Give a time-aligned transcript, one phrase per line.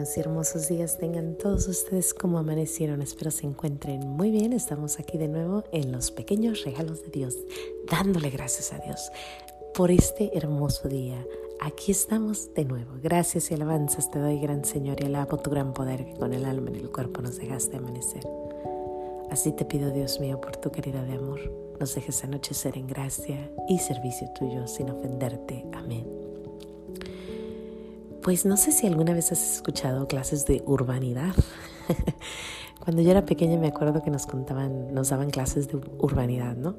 [0.00, 3.02] buenos y hermosos días tengan todos ustedes como amanecieron.
[3.02, 4.54] Espero se encuentren muy bien.
[4.54, 7.36] Estamos aquí de nuevo en los pequeños regalos de Dios,
[7.90, 9.10] dándole gracias a Dios
[9.74, 11.22] por este hermoso día.
[11.60, 12.92] Aquí estamos de nuevo.
[13.02, 16.46] Gracias y alabanzas te doy, gran Señor, y alabo tu gran poder que con el
[16.46, 18.26] alma y el cuerpo nos dejaste amanecer.
[19.30, 21.40] Así te pido, Dios mío, por tu querida de amor,
[21.78, 25.62] nos dejes anochecer en gracia y servicio tuyo sin ofenderte.
[25.74, 26.19] Amén.
[28.30, 31.34] Pues no sé si alguna vez has escuchado clases de urbanidad.
[32.78, 36.76] Cuando yo era pequeña me acuerdo que nos contaban, nos daban clases de urbanidad, ¿no?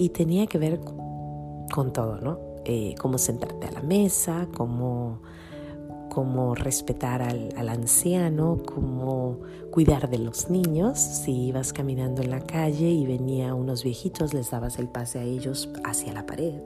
[0.00, 2.40] Y tenía que ver con todo, ¿no?
[2.64, 5.22] Eh, cómo sentarte a la mesa, cómo,
[6.10, 9.38] cómo respetar al, anciano, cómo
[9.70, 10.98] cuidar de los niños.
[10.98, 15.22] Si ibas caminando en la calle y venía unos viejitos, les dabas el pase a
[15.22, 16.60] ellos hacia la pared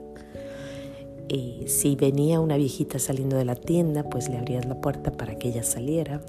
[1.67, 5.49] si venía una viejita saliendo de la tienda, pues le abrías la puerta para que
[5.49, 6.21] ella saliera.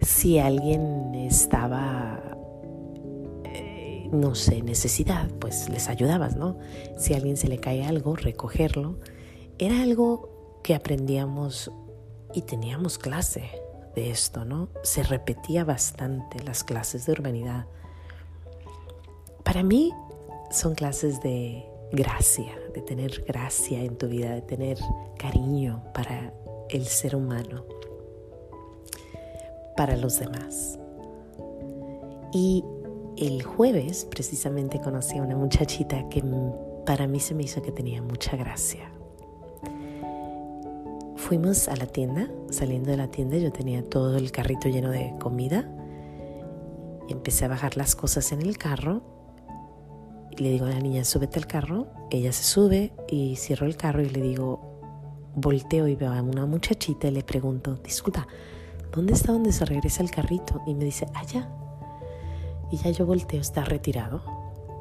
[0.00, 2.20] Si alguien estaba,
[3.44, 6.58] eh, no sé, necesidad, pues les ayudabas, ¿no?
[6.98, 8.98] Si a alguien se le cae algo, recogerlo.
[9.58, 11.70] Era algo que aprendíamos
[12.34, 13.50] y teníamos clase
[13.94, 14.68] de esto, ¿no?
[14.82, 17.66] Se repetía bastante las clases de urbanidad.
[19.42, 19.92] Para mí
[20.50, 24.78] son clases de gracia, de tener gracia en tu vida, de tener
[25.18, 26.32] cariño para
[26.70, 27.64] el ser humano,
[29.76, 30.78] para los demás.
[32.32, 32.64] Y
[33.16, 36.22] el jueves precisamente conocí a una muchachita que
[36.84, 38.90] para mí se me hizo que tenía mucha gracia.
[41.16, 45.14] Fuimos a la tienda, saliendo de la tienda yo tenía todo el carrito lleno de
[45.20, 45.70] comida.
[47.08, 49.13] Empecé a bajar las cosas en el carro
[50.38, 51.86] le digo a la niña, súbete al carro.
[52.10, 54.74] Ella se sube y cierro el carro y le digo,
[55.34, 58.26] volteo y veo a una muchachita y le pregunto, disculpa,
[58.92, 60.62] ¿dónde está donde se regresa el carrito?
[60.66, 61.48] Y me dice, allá.
[62.70, 64.22] Y ya yo volteo, está retirado.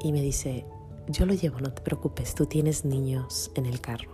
[0.01, 0.65] Y me dice,
[1.07, 4.11] yo lo llevo, no te preocupes, tú tienes niños en el carro.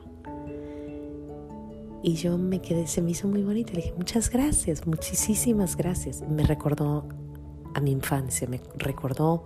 [2.02, 3.74] Y yo me quedé, se me hizo muy bonito.
[3.74, 6.22] Le dije, muchas gracias, muchísimas gracias.
[6.22, 7.06] Me recordó
[7.74, 9.46] a mi infancia, me recordó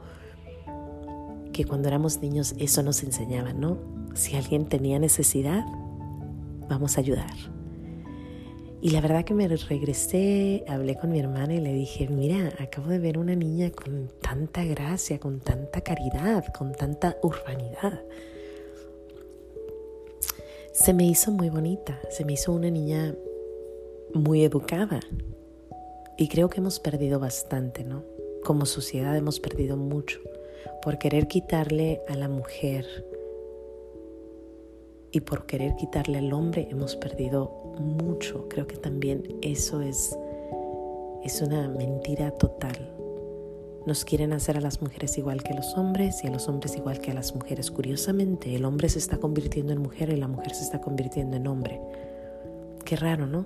[1.53, 3.78] que cuando éramos niños eso nos enseñaba, ¿no?
[4.16, 5.64] Si alguien tenía necesidad,
[6.68, 7.34] vamos a ayudar.
[8.81, 12.90] Y la verdad que me regresé, hablé con mi hermana y le dije, mira, acabo
[12.90, 18.02] de ver una niña con tanta gracia, con tanta caridad, con tanta urbanidad.
[20.74, 23.16] Se me hizo muy bonita, se me hizo una niña
[24.14, 25.00] muy educada.
[26.18, 28.03] Y creo que hemos perdido bastante, ¿no?
[28.44, 30.20] Como sociedad hemos perdido mucho
[30.81, 32.85] por querer quitarle a la mujer
[35.12, 38.47] y por querer quitarle al hombre hemos perdido mucho.
[38.50, 40.18] Creo que también eso es,
[41.23, 42.91] es una mentira total.
[43.85, 46.75] Nos quieren hacer a las mujeres igual que a los hombres y a los hombres
[46.75, 47.69] igual que a las mujeres.
[47.69, 51.47] Curiosamente, el hombre se está convirtiendo en mujer y la mujer se está convirtiendo en
[51.47, 51.79] hombre.
[52.85, 53.46] Qué raro, ¿no?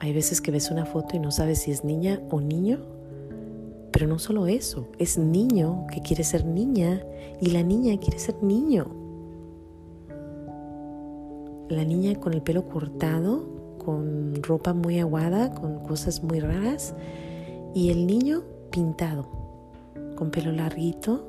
[0.00, 2.80] Hay veces que ves una foto y no sabes si es niña o niño
[3.94, 7.00] pero no solo eso, es niño que quiere ser niña
[7.40, 8.88] y la niña quiere ser niño.
[11.68, 16.92] La niña con el pelo cortado, con ropa muy aguada, con cosas muy raras,
[17.72, 19.28] y el niño pintado,
[20.16, 21.24] con pelo larguito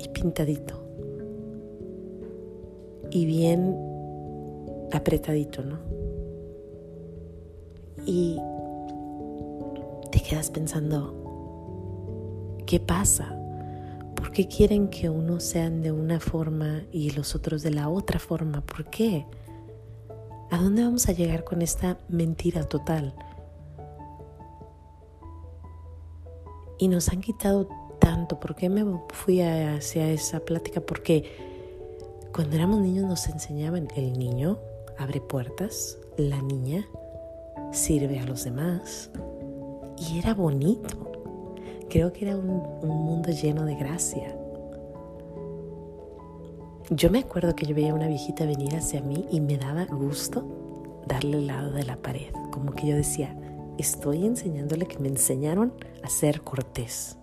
[0.00, 0.82] y pintadito.
[3.12, 3.76] Y bien
[4.90, 5.78] apretadito, ¿no?
[8.04, 8.36] Y
[10.10, 11.19] te quedas pensando,
[12.70, 13.36] ¿Qué pasa?
[14.14, 18.20] ¿Por qué quieren que unos sean de una forma y los otros de la otra
[18.20, 18.60] forma?
[18.60, 19.26] ¿Por qué?
[20.52, 23.12] ¿A dónde vamos a llegar con esta mentira total?
[26.78, 28.38] Y nos han quitado tanto.
[28.38, 30.80] ¿Por qué me fui hacia esa plática?
[30.80, 31.24] Porque
[32.32, 34.60] cuando éramos niños nos enseñaban, el niño
[34.96, 36.86] abre puertas, la niña
[37.72, 39.10] sirve a los demás.
[39.98, 41.09] Y era bonito.
[41.90, 44.32] Creo que era un, mundo lleno de gracia.
[46.88, 49.86] Yo me acuerdo que yo veía a una viejita venir hacia mí y me daba
[49.86, 52.32] gusto darle el lado de la pared.
[52.52, 53.36] Como que yo decía,
[53.76, 57.18] estoy enseñándole que me enseñaron a ser cortés.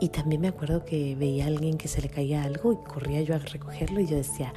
[0.00, 3.22] Y también me acuerdo que veía a alguien que se le caía algo y corría
[3.22, 4.52] yo a recogerlo y yo decía,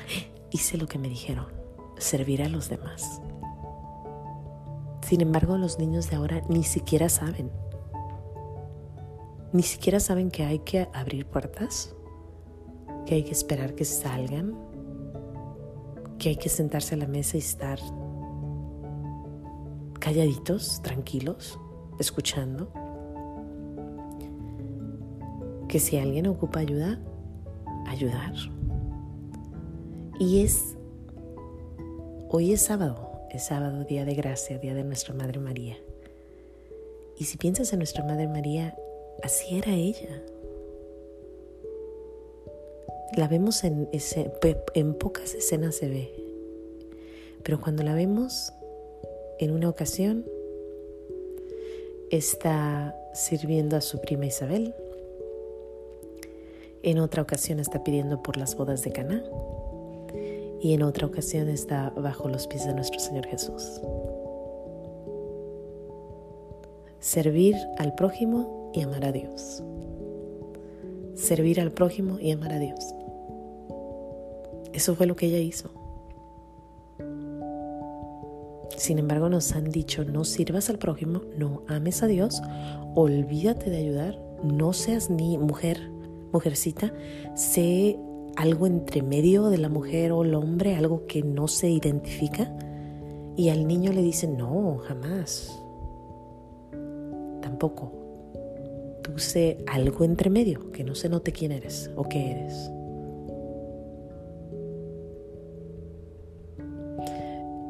[0.49, 1.45] hice lo que me dijeron,
[1.99, 3.21] servir a los demás.
[5.07, 7.51] Sin embargo, los niños de ahora ni siquiera saben
[9.53, 11.95] ni siquiera saben que hay que abrir puertas,
[13.05, 14.55] que hay que esperar que salgan,
[16.19, 17.79] que hay que sentarse a la mesa y estar
[19.99, 21.59] calladitos, tranquilos,
[21.99, 22.71] escuchando.
[25.67, 26.99] Que si alguien ocupa ayuda,
[27.87, 28.33] ayudar.
[30.19, 30.77] Y es,
[32.29, 35.77] hoy es sábado, es sábado, día de gracia, día de nuestra Madre María.
[37.17, 38.75] Y si piensas en nuestra Madre María,
[39.23, 40.21] así era ella.
[43.15, 43.87] La vemos en,
[44.99, 46.11] pocas escenas se ve,
[47.43, 48.51] pero cuando la vemos
[49.39, 50.25] en una ocasión
[52.11, 54.75] está sirviendo a su prima Isabel,
[56.83, 59.23] en otra ocasión está pidiendo por las bodas de Caná
[60.61, 63.81] y en otra ocasión está bajo los pies de nuestro Señor Jesús.
[66.99, 69.63] Servir al prójimo y amar a Dios.
[71.15, 72.93] Servir al prójimo y amar a Dios.
[74.71, 75.71] Eso fue lo que ella hizo.
[78.77, 82.43] Sin embargo, nos han dicho, no sirvas al prójimo, no ames a Dios,
[82.93, 85.89] olvídate de ayudar, no seas ni mujer,
[86.31, 86.93] mujercita,
[87.33, 87.99] sé
[88.35, 92.55] algo entre medio de la mujer o el hombre, algo que no se identifica.
[93.35, 95.63] Y al niño le dicen, no, jamás.
[97.41, 98.06] Tampoco.
[99.15, 102.71] Sé algo entre medio, que no se note quién eres o qué eres.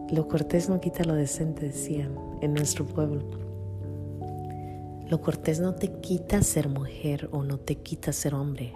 [0.10, 3.24] Lo cortés no quita lo decente, decían en nuestro pueblo.
[5.10, 8.74] Lo cortés no te quita ser mujer o no te quita ser hombre.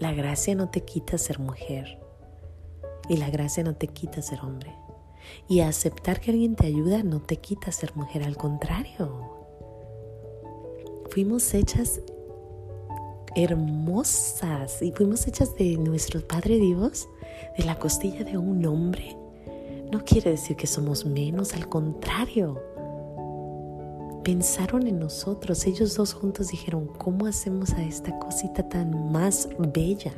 [0.00, 1.98] La gracia no te quita ser mujer
[3.08, 4.74] y la gracia no te quita ser hombre.
[5.48, 9.33] Y aceptar que alguien te ayuda no te quita ser mujer, al contrario.
[11.14, 12.00] Fuimos hechas
[13.36, 17.08] hermosas y fuimos hechas de nuestro Padre Dios,
[17.56, 19.16] de la costilla de un hombre.
[19.92, 22.60] No quiere decir que somos menos, al contrario
[24.24, 25.64] pensaron en nosotros.
[25.66, 30.12] Ellos dos juntos dijeron, ¿cómo hacemos a esta cosita tan más bella?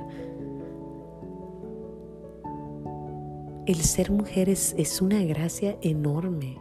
[3.67, 6.57] El ser mujer es, es una gracia enorme,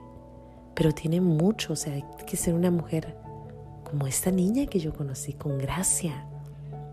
[0.73, 3.23] pero tiene mucho, o sea, hay que ser una mujer
[3.89, 6.27] como esta niña que yo conocí, con gracia,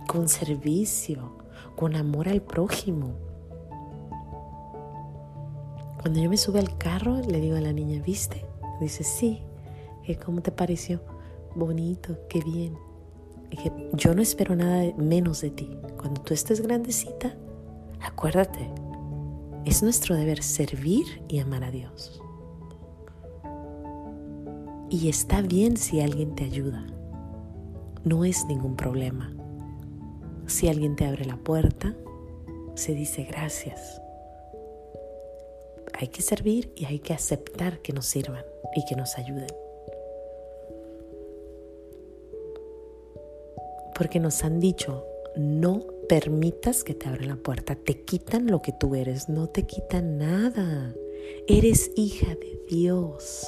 [0.06, 1.32] con servicio,
[1.76, 3.14] con amor al prójimo.
[6.00, 8.44] Cuando yo me sube al carro, le digo a la niña, ¿viste?
[8.80, 9.42] Dice, sí,
[10.24, 11.00] ¿Cómo te pareció?
[11.54, 12.76] Bonito, qué bien.
[13.92, 15.70] yo no espero nada menos de ti.
[15.98, 17.36] Cuando tú estés grandecita,
[18.00, 18.68] acuérdate,
[19.64, 22.21] es nuestro deber servir y amar a Dios.
[24.92, 26.86] Y está bien si alguien te ayuda.
[28.04, 29.34] No es ningún problema.
[30.46, 31.96] Si alguien te abre la puerta,
[32.74, 34.00] se dice gracias.
[35.98, 38.44] Hay que servir y hay que aceptar que nos sirvan
[38.76, 39.48] y que nos ayuden.
[44.02, 45.06] porque nos han dicho,
[45.36, 49.64] no permitas que te abran la puerta, te quitan lo que tú eres, no te
[49.64, 50.92] quitan nada.
[51.46, 53.46] Eres hija de Dios,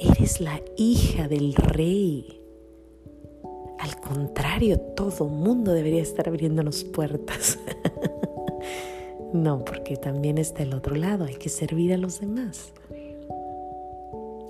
[0.00, 2.40] eres la hija del rey.
[3.78, 7.58] Al contrario, todo mundo debería estar abriéndonos puertas.
[9.32, 12.72] no, porque también está el otro lado, hay que servir a los demás.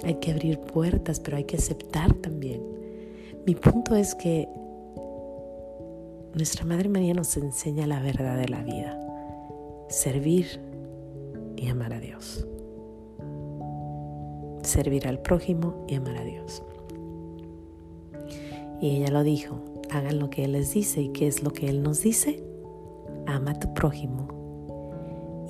[0.02, 2.62] Hay que abrir puertas, pero hay que aceptar también.
[3.46, 4.48] Mi punto es que
[6.34, 8.98] nuestra Madre María nos enseña la verdad de la vida,
[9.88, 10.60] servir
[11.56, 12.46] y amar a Dios.
[14.70, 16.62] Servir al prójimo y amar a Dios.
[18.80, 19.58] Y ella lo dijo,
[19.90, 21.02] hagan lo que Él les dice.
[21.02, 22.40] ¿Y qué es lo que Él nos dice?
[23.26, 24.28] Ama a tu prójimo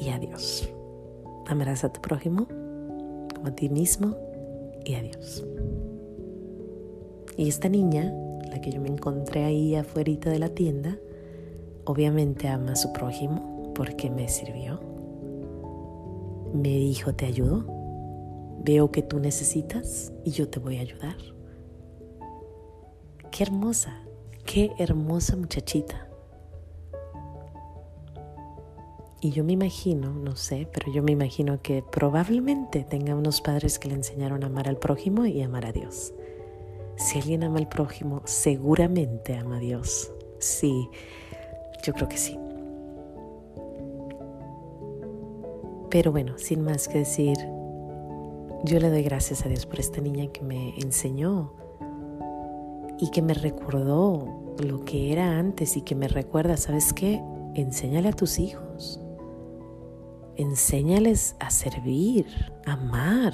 [0.01, 0.71] y a Dios.
[1.47, 2.49] Amarás a tu prójimo
[3.35, 4.17] como a ti mismo
[4.87, 5.45] y a Dios.
[7.37, 8.11] Y esta niña,
[8.51, 10.99] la que yo me encontré ahí afuera de la tienda,
[11.85, 14.81] obviamente ama a su prójimo porque me sirvió.
[16.55, 17.80] Me dijo, te ayudo.
[18.63, 21.17] Veo que tú necesitas y yo te voy a ayudar.
[23.31, 24.03] Qué hermosa,
[24.45, 26.09] qué hermosa muchachita.
[29.23, 33.79] Y yo me imagino, no sé, pero yo me imagino que probablemente tenga unos padres
[33.79, 36.15] que le enseñaron a amar al prójimo y amar a Dios.
[36.97, 40.13] Si alguien ama al prójimo, seguramente ama a Dios.
[40.39, 40.89] Sí,
[41.83, 42.39] yo creo que sí.
[45.91, 47.37] Pero bueno, sin más que decir,
[48.65, 51.53] yo le doy gracias a Dios por esta niña que me enseñó
[52.99, 57.23] y que me recordó lo que era antes y que me recuerda, ¿sabes qué?
[57.55, 59.01] Enséñale a tus hijos.
[60.37, 62.27] Enséñales a servir,
[62.67, 63.33] a amar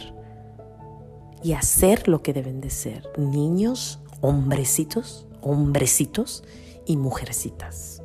[1.43, 3.09] y a hacer lo que deben de ser.
[3.19, 6.45] Niños, hombrecitos, hombrecitos
[6.87, 8.03] y mujercitas.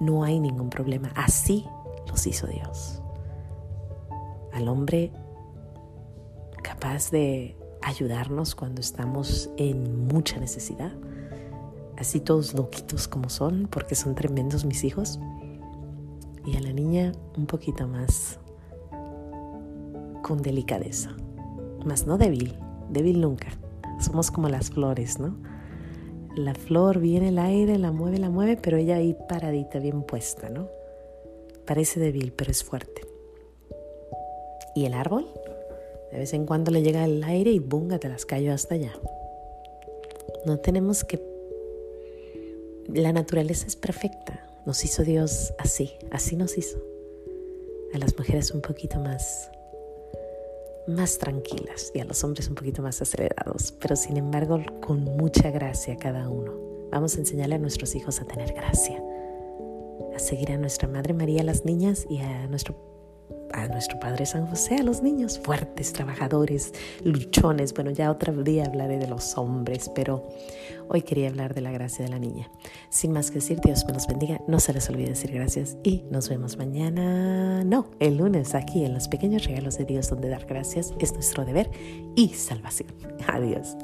[0.00, 1.12] No hay ningún problema.
[1.14, 1.64] Así
[2.08, 3.00] los hizo Dios.
[4.52, 5.12] Al hombre
[6.66, 10.92] capaz de ayudarnos cuando estamos en mucha necesidad.
[11.96, 15.20] Así todos loquitos como son, porque son tremendos mis hijos.
[16.44, 18.40] Y a la niña un poquito más
[20.22, 21.16] con delicadeza.
[21.84, 22.58] Más no débil,
[22.90, 23.48] débil nunca.
[24.00, 25.36] Somos como las flores, ¿no?
[26.34, 30.50] La flor viene el aire, la mueve, la mueve, pero ella ahí paradita, bien puesta,
[30.50, 30.68] ¿no?
[31.64, 33.02] Parece débil, pero es fuerte.
[34.74, 35.26] ¿Y el árbol?
[36.12, 38.92] De vez en cuando le llega el aire y bunga, te las callo hasta allá.
[40.44, 41.20] No tenemos que...
[42.88, 44.48] La naturaleza es perfecta.
[44.64, 46.78] Nos hizo Dios así, así nos hizo.
[47.94, 49.50] A las mujeres un poquito más
[50.86, 55.50] más tranquilas y a los hombres un poquito más acelerados, pero sin embargo con mucha
[55.50, 56.52] gracia cada uno.
[56.90, 59.02] Vamos a enseñarle a nuestros hijos a tener gracia,
[60.14, 62.95] a seguir a nuestra Madre María, las niñas y a nuestro
[63.56, 66.72] a nuestro Padre San José, a los niños fuertes, trabajadores,
[67.02, 67.72] luchones.
[67.74, 70.28] Bueno, ya otro día hablaré de los hombres, pero
[70.88, 72.50] hoy quería hablar de la gracia de la niña.
[72.90, 74.40] Sin más que decir, Dios me los bendiga.
[74.46, 78.94] No se les olvide decir gracias y nos vemos mañana, no, el lunes aquí en
[78.94, 81.70] los pequeños regalos de Dios donde dar gracias es nuestro deber
[82.14, 82.90] y salvación.
[83.26, 83.76] Adiós.